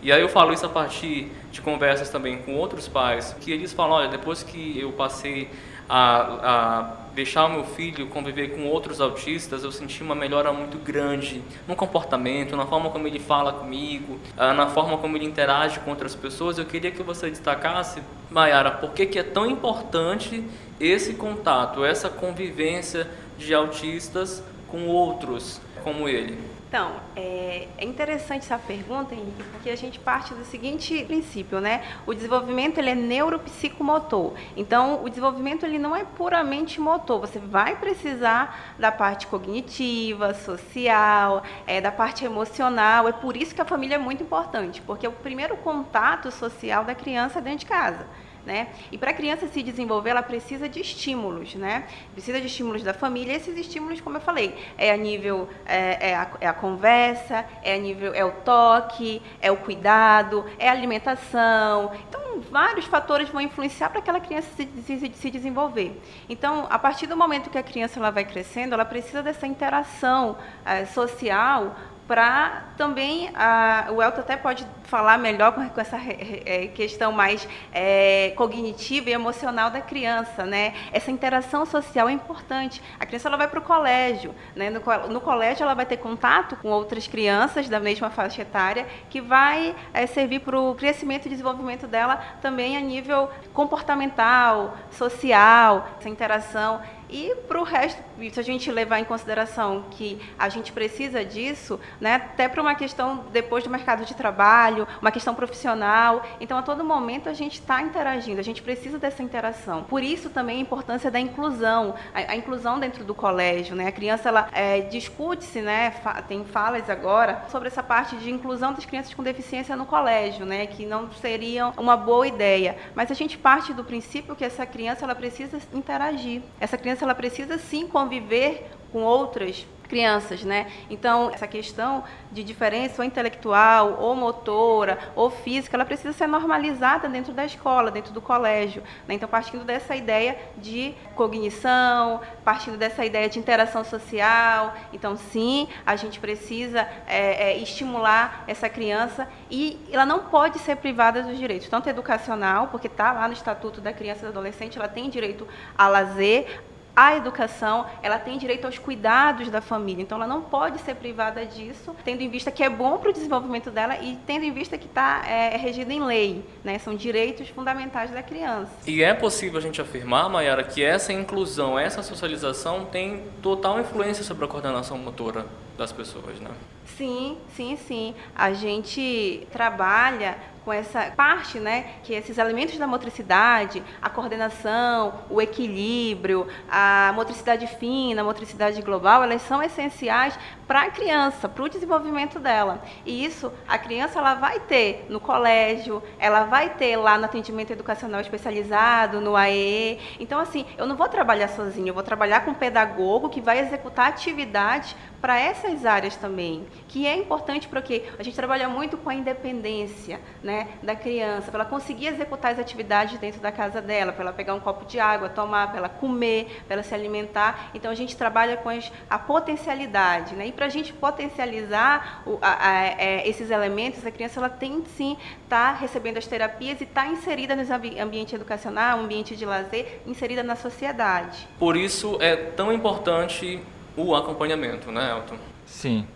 [0.03, 3.73] E aí eu falo isso a partir de conversas também com outros pais, que eles
[3.73, 5.51] falam, olha, depois que eu passei
[5.89, 10.79] a, a deixar o meu filho conviver com outros autistas, eu senti uma melhora muito
[10.79, 15.91] grande no comportamento, na forma como ele fala comigo, na forma como ele interage com
[15.91, 16.59] outras pessoas.
[16.59, 20.45] Eu queria que você destacasse, Mayara, por que, que é tão importante
[20.79, 26.39] esse contato, essa convivência de autistas com outros como ele.
[26.71, 31.83] Então, é, é, interessante essa pergunta, Henrique, porque a gente parte do seguinte princípio, né?
[32.07, 34.35] O desenvolvimento ele é neuropsicomotor.
[34.57, 37.19] Então, o desenvolvimento ele não é puramente motor.
[37.23, 43.09] Você vai precisar da parte cognitiva, social, é, da parte emocional.
[43.09, 46.85] É por isso que a família é muito importante, porque é o primeiro contato social
[46.85, 48.07] da criança dentro de casa.
[48.47, 48.69] Né?
[48.91, 51.87] E para a criança se desenvolver, ela precisa de estímulos, né?
[52.15, 53.35] Precisa de estímulos da família.
[53.35, 57.45] E esses estímulos, como eu falei, é a nível é, é, a, é, a, conversa,
[57.63, 61.93] é a nível é o toque, é o cuidado, é a alimentação.
[62.09, 66.01] Então, vários fatores vão influenciar para aquela criança se, se, se, desenvolver.
[66.29, 70.39] Então, a partir do momento que a criança ela vai crescendo, ela precisa dessa interação
[70.65, 71.77] é, social
[72.11, 77.47] para também, a, o Elton até pode falar melhor com, com essa é, questão mais
[77.73, 80.75] é, cognitiva e emocional da criança, né?
[80.91, 82.83] Essa interação social é importante.
[82.99, 84.71] A criança ela vai para o colégio, né?
[84.71, 89.21] No, no, colégio ela vai ter contato com outras crianças da mesma faixa etária, que
[89.21, 96.09] vai é, servir para o crescimento e desenvolvimento dela também a nível comportamental, social, essa
[96.09, 101.25] interação e para o resto, se a gente levar em consideração que a gente precisa
[101.25, 106.59] disso, né, até para uma questão depois do mercado de trabalho, uma questão profissional, então
[106.59, 109.85] a todo momento a gente está interagindo, a gente precisa dessa interação.
[109.85, 113.89] Por isso também a importância da inclusão, a, a inclusão dentro do colégio, né?
[113.89, 115.91] A criança ela é, discute-se, né?
[115.91, 120.45] Fa tem falas agora sobre essa parte de inclusão das crianças com deficiência no colégio,
[120.47, 120.67] né?
[120.67, 125.05] Que não seria uma boa ideia, mas a gente parte do princípio que essa criança
[125.05, 126.43] ela precisa interagir.
[126.61, 130.71] Essa criança criança ela precisa sim conviver com outras crianças, né?
[130.89, 137.09] Então, essa questão de diferença ou intelectual, ou motora, ou física, ela precisa ser normalizada
[137.09, 138.85] dentro da escola, dentro do colégio.
[139.09, 139.15] Né?
[139.15, 145.97] Então, partindo dessa ideia de cognição, partindo dessa ideia de interação social, então, sim, a
[145.97, 151.69] gente precisa é, é, estimular essa criança e ela não pode ser privada dos direitos,
[151.69, 155.49] tanto educacional, porque está lá no Estatuto da Criança e do Adolescente, ela tem direito
[155.77, 156.63] a lazer,
[157.01, 160.03] a educação, ela tem direito aos cuidados da família.
[160.03, 163.13] Então, ela não pode ser privada disso, tendo em vista que é bom para o
[163.13, 166.45] desenvolvimento dela e tendo em vista que está é, é regida em lei.
[166.63, 166.79] Né?
[166.79, 168.71] São direitos fundamentais da criança.
[168.87, 174.23] E é possível a gente afirmar, Mayara, que essa inclusão, essa socialização tem total influência
[174.23, 175.47] sobre a coordenação motora
[175.81, 176.51] das pessoas, né?
[176.85, 178.15] Sim, sim, sim.
[178.37, 185.41] A gente trabalha com essa parte, né, que esses elementos da motricidade, a coordenação, o
[185.41, 190.39] equilíbrio, a motricidade fina, a motricidade global, elas são essenciais
[190.71, 192.81] para a criança, para o desenvolvimento dela.
[193.05, 197.73] E isso a criança ela vai ter no colégio, ela vai ter lá no atendimento
[197.73, 199.99] educacional especializado, no AE.
[200.21, 203.59] Então, assim, eu não vou trabalhar sozinho, eu vou trabalhar com um pedagogo que vai
[203.59, 209.11] executar atividades para essas áreas também, que é importante porque a gente trabalha muito com
[209.11, 214.13] a independência né, da criança, para ela conseguir executar as atividades dentro da casa dela,
[214.13, 217.71] para ela pegar um copo de água, tomar, para ela comer, para ela se alimentar.
[217.75, 220.35] Então a gente trabalha com as, a potencialidade.
[220.35, 220.47] Né?
[220.47, 224.85] E para a gente potencializar o, a, a, é, esses elementos, a criança ela tem
[224.95, 227.63] sim estar tá recebendo as terapias e estar tá inserida no
[227.99, 231.49] ambiente educacional, ambiente de lazer, inserida na sociedade.
[231.59, 233.59] Por isso é tão importante
[233.97, 235.37] o acompanhamento, né, Elton?
[235.65, 236.07] Sim.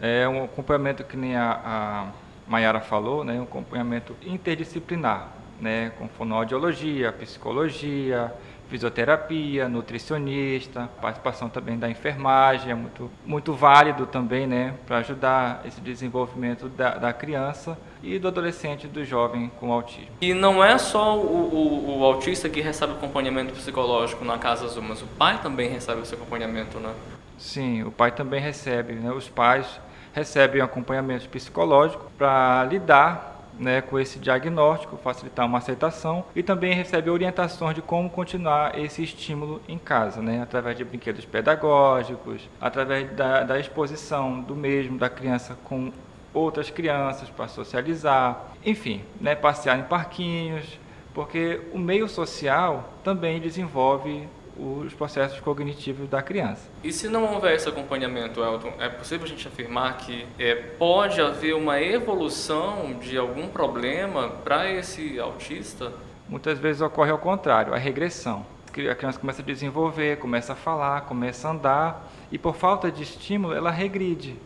[0.00, 2.06] É um acompanhamento que nem a, a
[2.48, 5.28] Mayara falou, né, um acompanhamento interdisciplinar,
[5.60, 8.34] né, com fonoaudiologia, psicologia,
[8.68, 15.80] fisioterapia, nutricionista, participação também da enfermagem, é muito, muito válido também, né, para ajudar esse
[15.80, 20.08] desenvolvimento da, da, criança e do adolescente, do jovem com autismo.
[20.20, 24.82] E não é só o, o, o autista que recebe acompanhamento psicológico na Casa Azul,
[24.82, 26.92] mas o pai também recebe esse acompanhamento, né?
[27.38, 29.12] Sim, o pai também recebe, né?
[29.12, 29.80] Os pais
[30.12, 37.10] recebem acompanhamento psicológico para lidar né, com esse diagnóstico, facilitar uma aceitação e também recebe
[37.10, 43.42] orientações de como continuar esse estímulo em casa, né, através de brinquedos pedagógicos, através da,
[43.42, 45.92] da exposição do mesmo da criança com
[46.32, 50.78] outras crianças para socializar, enfim, né, passear em parquinhos,
[51.14, 56.68] porque o meio social também desenvolve os processos cognitivos da criança.
[56.82, 61.20] E se não houver esse acompanhamento, Elton, é possível a gente afirmar que é, pode
[61.20, 65.92] haver uma evolução de algum problema para esse autista?
[66.28, 68.46] Muitas vezes ocorre ao contrário, a regressão.
[68.90, 73.02] A criança começa a desenvolver, começa a falar, começa a andar e por falta de
[73.02, 74.36] estímulo ela regride.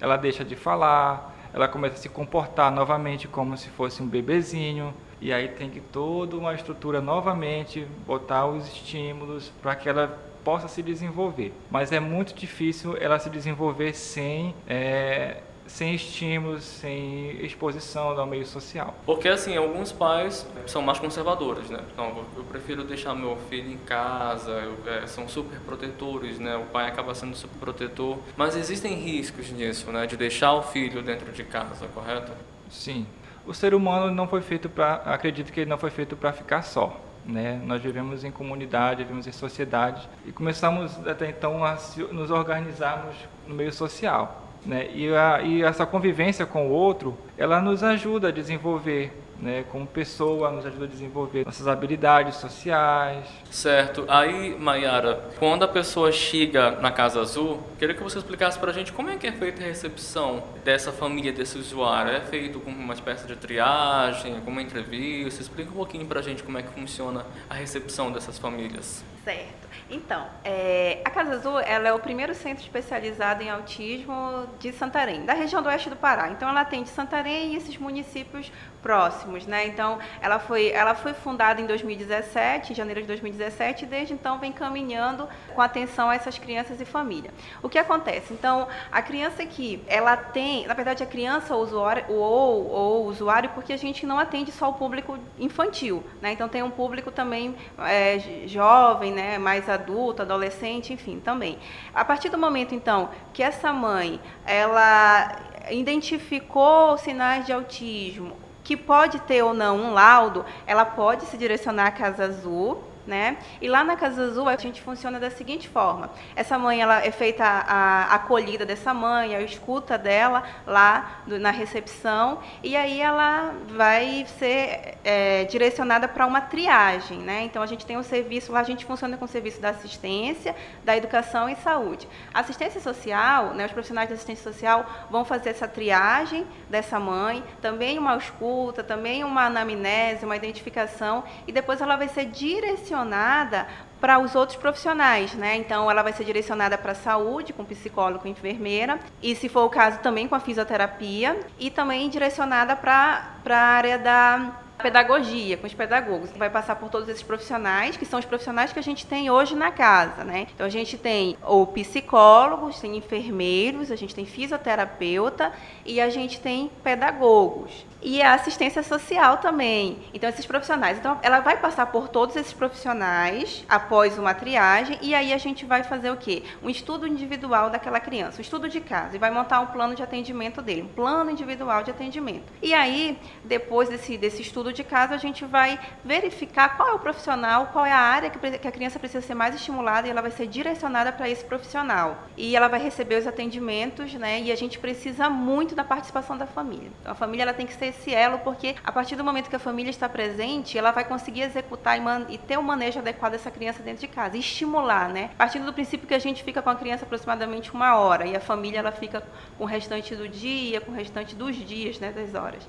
[0.00, 4.94] Ela deixa de falar, ela começa a se comportar novamente como se fosse um bebezinho
[5.20, 10.68] e aí tem que toda uma estrutura novamente, botar os estímulos para que ela possa
[10.68, 11.52] se desenvolver.
[11.70, 18.44] Mas é muito difícil ela se desenvolver sem é, sem estímulos, sem exposição ao meio
[18.44, 18.94] social.
[19.06, 21.78] Porque assim, alguns pais são mais conservadores, né?
[21.92, 26.56] Então, eu prefiro deixar meu filho em casa, eu, é, são super protetores, né?
[26.56, 30.06] O pai acaba sendo super protetor, mas existem riscos nisso, né?
[30.06, 32.32] De deixar o filho dentro de casa, correto?
[32.68, 33.06] Sim,
[33.46, 36.62] o ser humano não foi feito para, acredito que ele não foi feito para ficar
[36.62, 37.00] só.
[37.24, 37.60] Né?
[37.64, 41.76] Nós vivemos em comunidade, vivemos em sociedade e começamos até então a
[42.12, 43.14] nos organizarmos
[43.46, 44.46] no meio social.
[44.64, 44.90] Né?
[44.92, 49.86] E, a, e essa convivência com o outro, ela nos ajuda a desenvolver né, como
[49.86, 53.26] pessoa, nos ajuda a desenvolver nossas habilidades sociais.
[53.50, 54.04] Certo.
[54.08, 58.74] Aí, Mayara, quando a pessoa chega na Casa Azul, queria que você explicasse para a
[58.74, 62.12] gente como é que é feita a recepção dessa família, desse usuário.
[62.12, 65.40] É feito com uma espécie de triagem, com uma entrevista?
[65.40, 69.04] Explica um pouquinho para a gente como é que funciona a recepção dessas famílias.
[69.24, 69.69] Certo.
[69.90, 75.24] Então, é, a Casa Azul ela é o primeiro centro especializado em autismo de Santarém,
[75.24, 76.28] da região do oeste do Pará.
[76.28, 79.66] Então, ela atende Santarém e esses municípios próximos, né?
[79.66, 84.38] Então, ela foi, ela foi fundada em 2017, em janeiro de 2017, e desde então
[84.38, 87.30] vem caminhando com atenção a essas crianças e família.
[87.62, 88.32] O que acontece?
[88.32, 93.50] Então, a criança que ela tem, na verdade, a criança ou usuário, ou, ou usuário,
[93.50, 96.32] porque a gente não atende só o público infantil, né?
[96.32, 99.38] Então, tem um público também é, jovem, né?
[99.38, 99.79] Mais adulto,
[100.22, 101.58] adolescente, enfim, também.
[101.94, 105.36] A partir do momento, então, que essa mãe, ela
[105.70, 111.86] identificou sinais de autismo, que pode ter ou não um laudo, ela pode se direcionar
[111.86, 113.38] à Casa Azul, né?
[113.60, 117.10] E lá na Casa Azul a gente funciona da seguinte forma: essa mãe ela é
[117.10, 123.52] feita a, acolhida dessa mãe, a escuta dela lá do, na recepção e aí ela
[123.66, 127.42] vai ser é, direcionada para uma triagem, né?
[127.42, 130.54] Então a gente tem um serviço lá, a gente funciona com o serviço da assistência,
[130.84, 132.08] da educação e saúde.
[132.32, 133.66] Assistência social, né?
[133.66, 139.24] Os profissionais de assistência social vão fazer essa triagem dessa mãe, também uma escuta, também
[139.24, 143.66] uma anamnese, uma identificação e depois ela vai ser direcionada direcionada
[144.00, 145.56] para os outros profissionais, né?
[145.56, 149.64] Então, ela vai ser direcionada para a saúde, com psicólogo e enfermeira, e se for
[149.64, 155.66] o caso, também com a fisioterapia, e também direcionada para a área da pedagogia, com
[155.66, 156.30] os pedagogos.
[156.30, 159.54] Vai passar por todos esses profissionais, que são os profissionais que a gente tem hoje
[159.54, 160.46] na casa, né?
[160.54, 165.52] Então a gente tem o psicólogos, tem enfermeiros, a gente tem fisioterapeuta
[165.84, 169.98] e a gente tem pedagogos e a assistência social também.
[170.12, 170.98] Então, esses profissionais.
[170.98, 175.64] Então, ela vai passar por todos esses profissionais após uma triagem e aí a gente
[175.64, 176.42] vai fazer o quê?
[176.62, 180.02] Um estudo individual daquela criança, um estudo de caso, e vai montar um plano de
[180.02, 182.52] atendimento dele, um plano individual de atendimento.
[182.62, 186.98] E aí, depois desse, desse estudo de caso, a gente vai verificar qual é o
[186.98, 190.22] profissional, qual é a área que, que a criança precisa ser mais estimulada e ela
[190.22, 192.24] vai ser direcionada para esse profissional.
[192.36, 194.40] E ela vai receber os atendimentos, né?
[194.40, 196.90] E a gente precisa muito da participação da família.
[197.00, 199.56] Então, a família ela tem que ser esse elo, porque a partir do momento que
[199.56, 203.32] a família está presente, ela vai conseguir executar e, e ter o um manejo adequado
[203.32, 205.30] dessa criança dentro de casa, estimular, né?
[205.36, 208.40] Partindo do princípio que a gente fica com a criança aproximadamente uma hora e a
[208.40, 209.22] família ela fica
[209.56, 212.66] com o restante do dia, com o restante dos dias, né, das horas.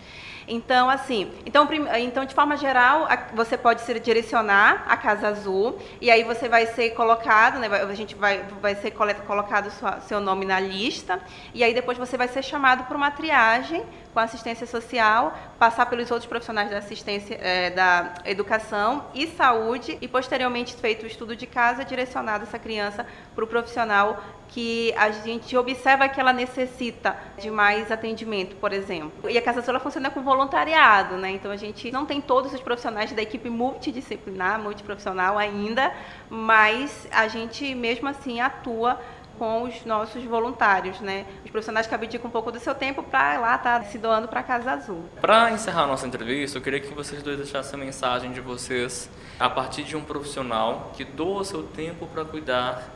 [0.48, 1.68] Então, assim, então,
[2.00, 6.66] então de forma geral, você pode se direcionar à Casa Azul e aí você vai
[6.66, 11.22] ser colocado, né, a gente vai, vai ser colocado sua, seu nome na lista
[11.54, 13.84] e aí depois você vai ser chamado para uma triagem
[14.14, 20.07] com assistência social, passar pelos outros profissionais da assistência, é, da educação e saúde e
[20.07, 25.55] posteriormente feito o estudo de casa, direcionado essa criança para o profissional que a gente
[25.55, 29.30] observa que ela necessita de mais atendimento, por exemplo.
[29.30, 31.32] E a Casa Azul funciona com voluntariado, né?
[31.32, 35.93] Então a gente não tem todos os profissionais da equipe multidisciplinar, multiprofissional ainda,
[36.30, 38.99] mas a gente mesmo assim atua
[39.42, 41.26] com os nossos voluntários, né?
[41.44, 44.28] Os profissionais que abdicam um pouco do seu tempo para lá estar tá se doando
[44.28, 45.04] para a Casa Azul.
[45.20, 49.50] Para encerrar nossa entrevista, eu queria que vocês dois deixassem a mensagem de vocês a
[49.50, 52.88] partir de um profissional que doa seu tempo para cuidar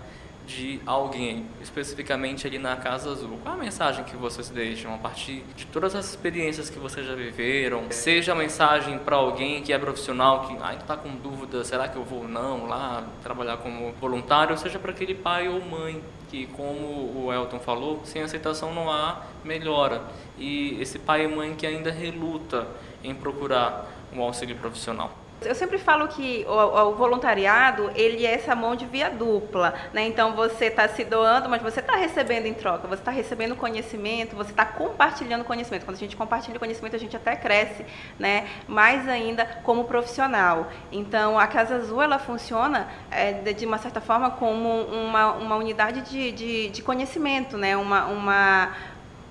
[0.46, 3.39] de alguém, especificamente ali na Casa Azul.
[3.41, 7.16] Qual a mensagem que vocês deixam a partir de todas as experiências que vocês já
[7.16, 7.86] viveram?
[7.89, 11.96] Seja a mensagem para alguém que é profissional, que ainda está com dúvida, será que
[11.96, 16.04] eu vou ou não lá trabalhar como voluntário, ou seja para aquele pai ou mãe
[16.36, 20.02] que, como o Elton falou, sem aceitação não há melhora.
[20.38, 22.68] E esse pai e mãe que ainda reluta
[23.02, 25.24] em procurar um auxílio profissional.
[25.42, 30.08] Eu sempre falo que o, o, voluntariado ele é essa mão de via dupla, né?
[30.08, 32.88] Então você está se doando, mas você está recebendo em troca.
[32.88, 35.86] Você está recebendo conhecimento, você está compartilhando conhecimento.
[35.86, 37.86] Quando a gente compartilha conhecimento, a gente até cresce,
[38.18, 38.48] né?
[38.68, 40.68] Mais ainda como profissional.
[40.92, 46.02] Então a Casa Azul ela funciona é, de uma certa forma como uma, uma unidade
[46.02, 47.76] de, de, de conhecimento, né?
[47.78, 48.72] Uma, uma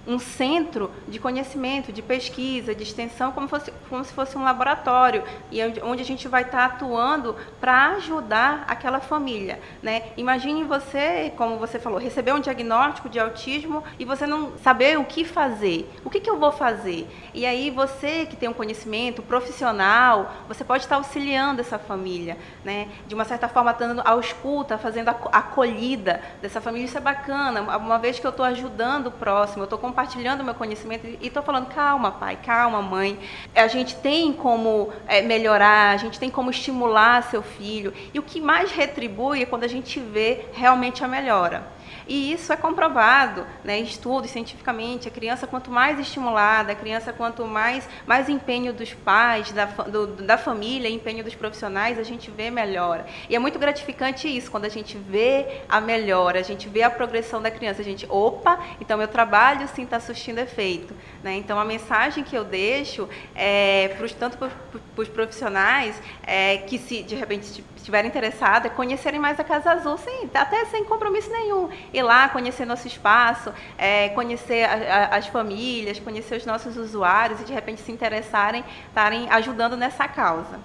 [0.06, 5.22] um centro de conhecimento, de pesquisa, de extensão, como, fosse, como se fosse um laboratório,
[5.50, 9.60] e onde a gente vai estar atuando para ajudar aquela família.
[9.82, 10.02] Né?
[10.16, 15.04] Imagine você, como você falou, receber um diagnóstico de autismo e você não saber o
[15.04, 15.90] que fazer.
[16.04, 17.08] O que, que eu vou fazer?
[17.32, 22.88] E aí você que tem um conhecimento profissional, você pode estar auxiliando essa família, né?
[23.06, 26.86] de uma certa forma, dando a escuta, fazendo a acolhida dessa família.
[26.86, 30.54] Isso é bacana, uma vez que eu estou ajudando o próximo, eu estou compartilhando meu
[30.54, 33.16] conhecimento e estou falando, calma, pai, calma, mãe.
[33.54, 37.94] A gente tem como é, melhorar, a gente tem como estimular seu filho.
[38.12, 41.73] E o que mais retribui é quando a gente vê realmente a melhora.
[42.06, 45.08] E isso é comprovado, né, estudos cientificamente.
[45.08, 50.06] A criança, quanto mais estimulada, a criança, quanto mais, mais empenho dos pais, da, do,
[50.06, 53.06] da família, empenho dos profissionais, a gente vê melhora.
[53.28, 56.90] E é muito gratificante isso, quando a gente vê a melhora, a gente vê a
[56.90, 57.80] progressão da criança.
[57.80, 60.94] A gente, opa, então meu trabalho sim está surtindo efeito.
[61.22, 61.36] Né?
[61.36, 64.50] Então a mensagem que eu deixo, é, pros, tanto para
[64.96, 69.98] os profissionais é, que se de repente estiverem interessados, é conhecerem mais a Casa Azul,
[69.98, 75.26] sim, até sem compromisso nenhum ir lá conhecer nosso espaço, é, conhecer a, a, as
[75.26, 80.58] famílias, conhecer os nossos usuários e de repente se interessarem, estarem ajudando nessa causa.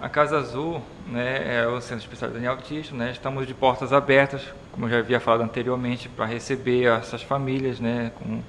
[0.00, 4.42] A Casa Azul né, é o Centro Especializado em Autismo, né, estamos de portas abertas,
[4.72, 8.40] como eu já havia falado anteriormente, para receber essas famílias né, com,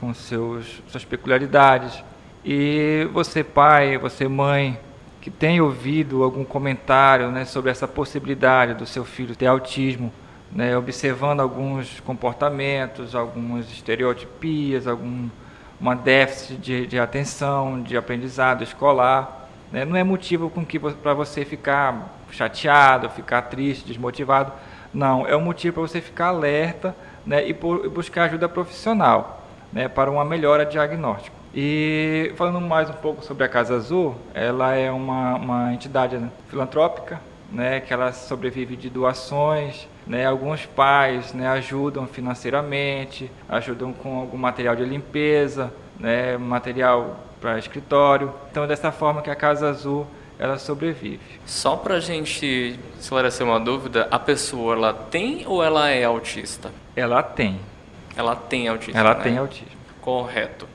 [0.00, 2.02] com seus, suas peculiaridades.
[2.42, 4.78] E você, pai, você, mãe,
[5.24, 10.12] que tem ouvido algum comentário né, sobre essa possibilidade do seu filho ter autismo,
[10.52, 15.30] né, observando alguns comportamentos, algumas estereotipias, algum
[15.80, 21.14] uma déficit de, de atenção, de aprendizado escolar, né, não é motivo com que para
[21.14, 24.52] você ficar chateado, ficar triste, desmotivado.
[24.92, 26.94] Não, é um motivo para você ficar alerta
[27.24, 31.43] né, e, por, e buscar ajuda profissional né, para uma melhora diagnóstica.
[31.56, 37.20] E falando mais um pouco sobre a Casa Azul, ela é uma, uma entidade filantrópica,
[37.52, 44.36] né, que ela sobrevive de doações, né, alguns pais né, ajudam financeiramente, ajudam com algum
[44.36, 48.34] material de limpeza, né, material para escritório.
[48.50, 51.40] Então, dessa forma que a Casa Azul ela sobrevive.
[51.46, 56.72] Só para a gente esclarecer uma dúvida, a pessoa ela tem ou ela é autista?
[56.96, 57.60] Ela tem.
[58.16, 58.98] Ela tem autismo.
[58.98, 59.22] Ela né?
[59.22, 59.68] tem autismo.
[60.00, 60.66] Correto.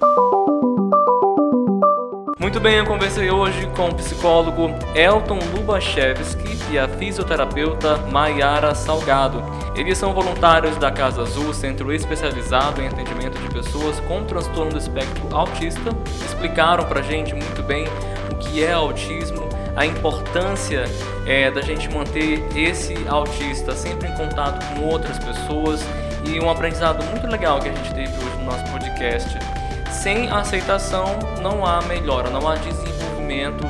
[2.50, 9.44] Muito bem, eu conversei hoje com o psicólogo Elton Lubachevski e a fisioterapeuta Maiara Salgado.
[9.76, 14.80] Eles são voluntários da Casa Azul, centro especializado em atendimento de pessoas com transtorno do
[14.80, 15.92] espectro autista.
[16.26, 17.86] Explicaram pra gente muito bem
[18.32, 20.86] o que é autismo, a importância
[21.28, 25.86] é, da gente manter esse autista sempre em contato com outras pessoas
[26.26, 29.38] e um aprendizado muito legal que a gente teve hoje no nosso podcast
[29.92, 33.66] sem aceitação não há melhora, não há desenvolvimento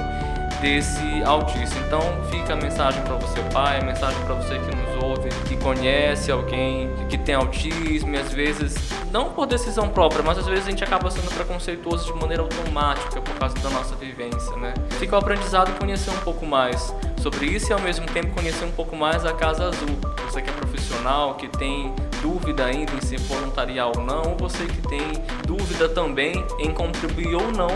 [0.61, 1.77] desse autista.
[1.79, 5.55] Então fica a mensagem para você pai, a mensagem para você que nos ouve, que
[5.57, 8.75] conhece alguém que tem autismo e às vezes
[9.11, 13.21] não por decisão própria, mas às vezes a gente acaba sendo preconceituoso de maneira automática
[13.21, 14.73] por causa da nossa vivência, né?
[14.99, 18.71] Fica o aprendizado conhecer um pouco mais sobre isso e ao mesmo tempo conhecer um
[18.71, 19.97] pouco mais a Casa Azul.
[20.25, 24.81] Você que é profissional, que tem dúvida ainda em se voluntariar ou não, você que
[24.87, 25.01] tem
[25.45, 27.69] dúvida também em contribuir ou não,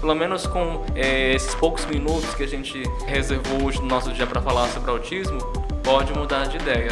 [0.00, 4.26] pelo menos com é, esses poucos minutos que a gente reservou hoje no nosso dia
[4.26, 5.38] para falar sobre autismo,
[5.82, 6.90] pode mudar de ideia.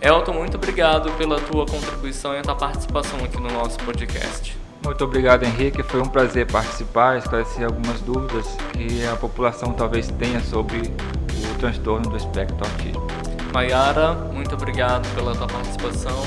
[0.00, 4.56] Elton, muito obrigado pela tua contribuição e a tua participação aqui no nosso podcast.
[4.84, 5.82] Muito obrigado, Henrique.
[5.82, 12.10] Foi um prazer participar, esclarecer algumas dúvidas que a população talvez tenha sobre o transtorno
[12.10, 13.05] do espectro autismo.
[13.56, 16.22] Maiara, muito obrigado pela tua participação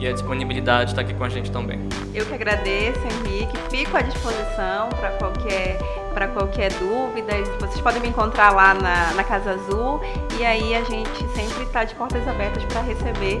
[0.00, 1.78] e a disponibilidade de estar aqui com a gente também.
[2.12, 3.56] Eu que agradeço, Henrique.
[3.70, 5.78] Fico à disposição para qualquer
[6.12, 7.34] para qualquer dúvida.
[7.60, 10.00] Vocês podem me encontrar lá na, na Casa Azul
[10.36, 13.40] e aí a gente sempre está de portas abertas para receber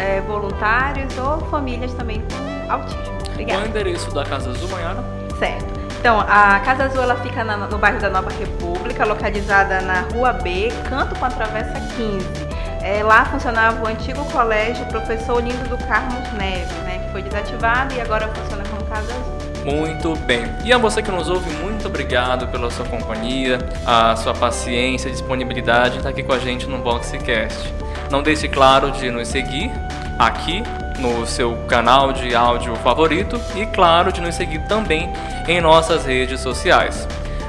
[0.00, 3.00] é, voluntários ou famílias também com autismo.
[3.30, 3.60] Obrigada.
[3.60, 5.04] Qual é o endereço da Casa Azul, Maiara?
[5.38, 5.80] Certo.
[6.00, 10.32] Então, a Casa Azul ela fica na, no bairro da Nova República, localizada na Rua
[10.32, 12.51] B, canto com a Travessa 15.
[12.82, 17.94] É, lá funcionava o antigo colégio Professor Lindo do Carlos Neves, né, que foi desativado
[17.94, 19.42] e agora funciona como Casa Azul.
[19.64, 20.44] Muito bem.
[20.64, 25.12] E a você que nos ouve, muito obrigado pela sua companhia, a sua paciência e
[25.12, 27.72] disponibilidade em estar aqui com a gente no Boxcast.
[28.10, 29.70] Não deixe claro de nos seguir
[30.18, 30.64] aqui
[30.98, 35.12] no seu canal de áudio favorito e, claro, de nos seguir também
[35.46, 37.06] em nossas redes sociais.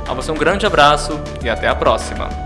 [0.07, 2.42] A você um grande abraço e até a próxima!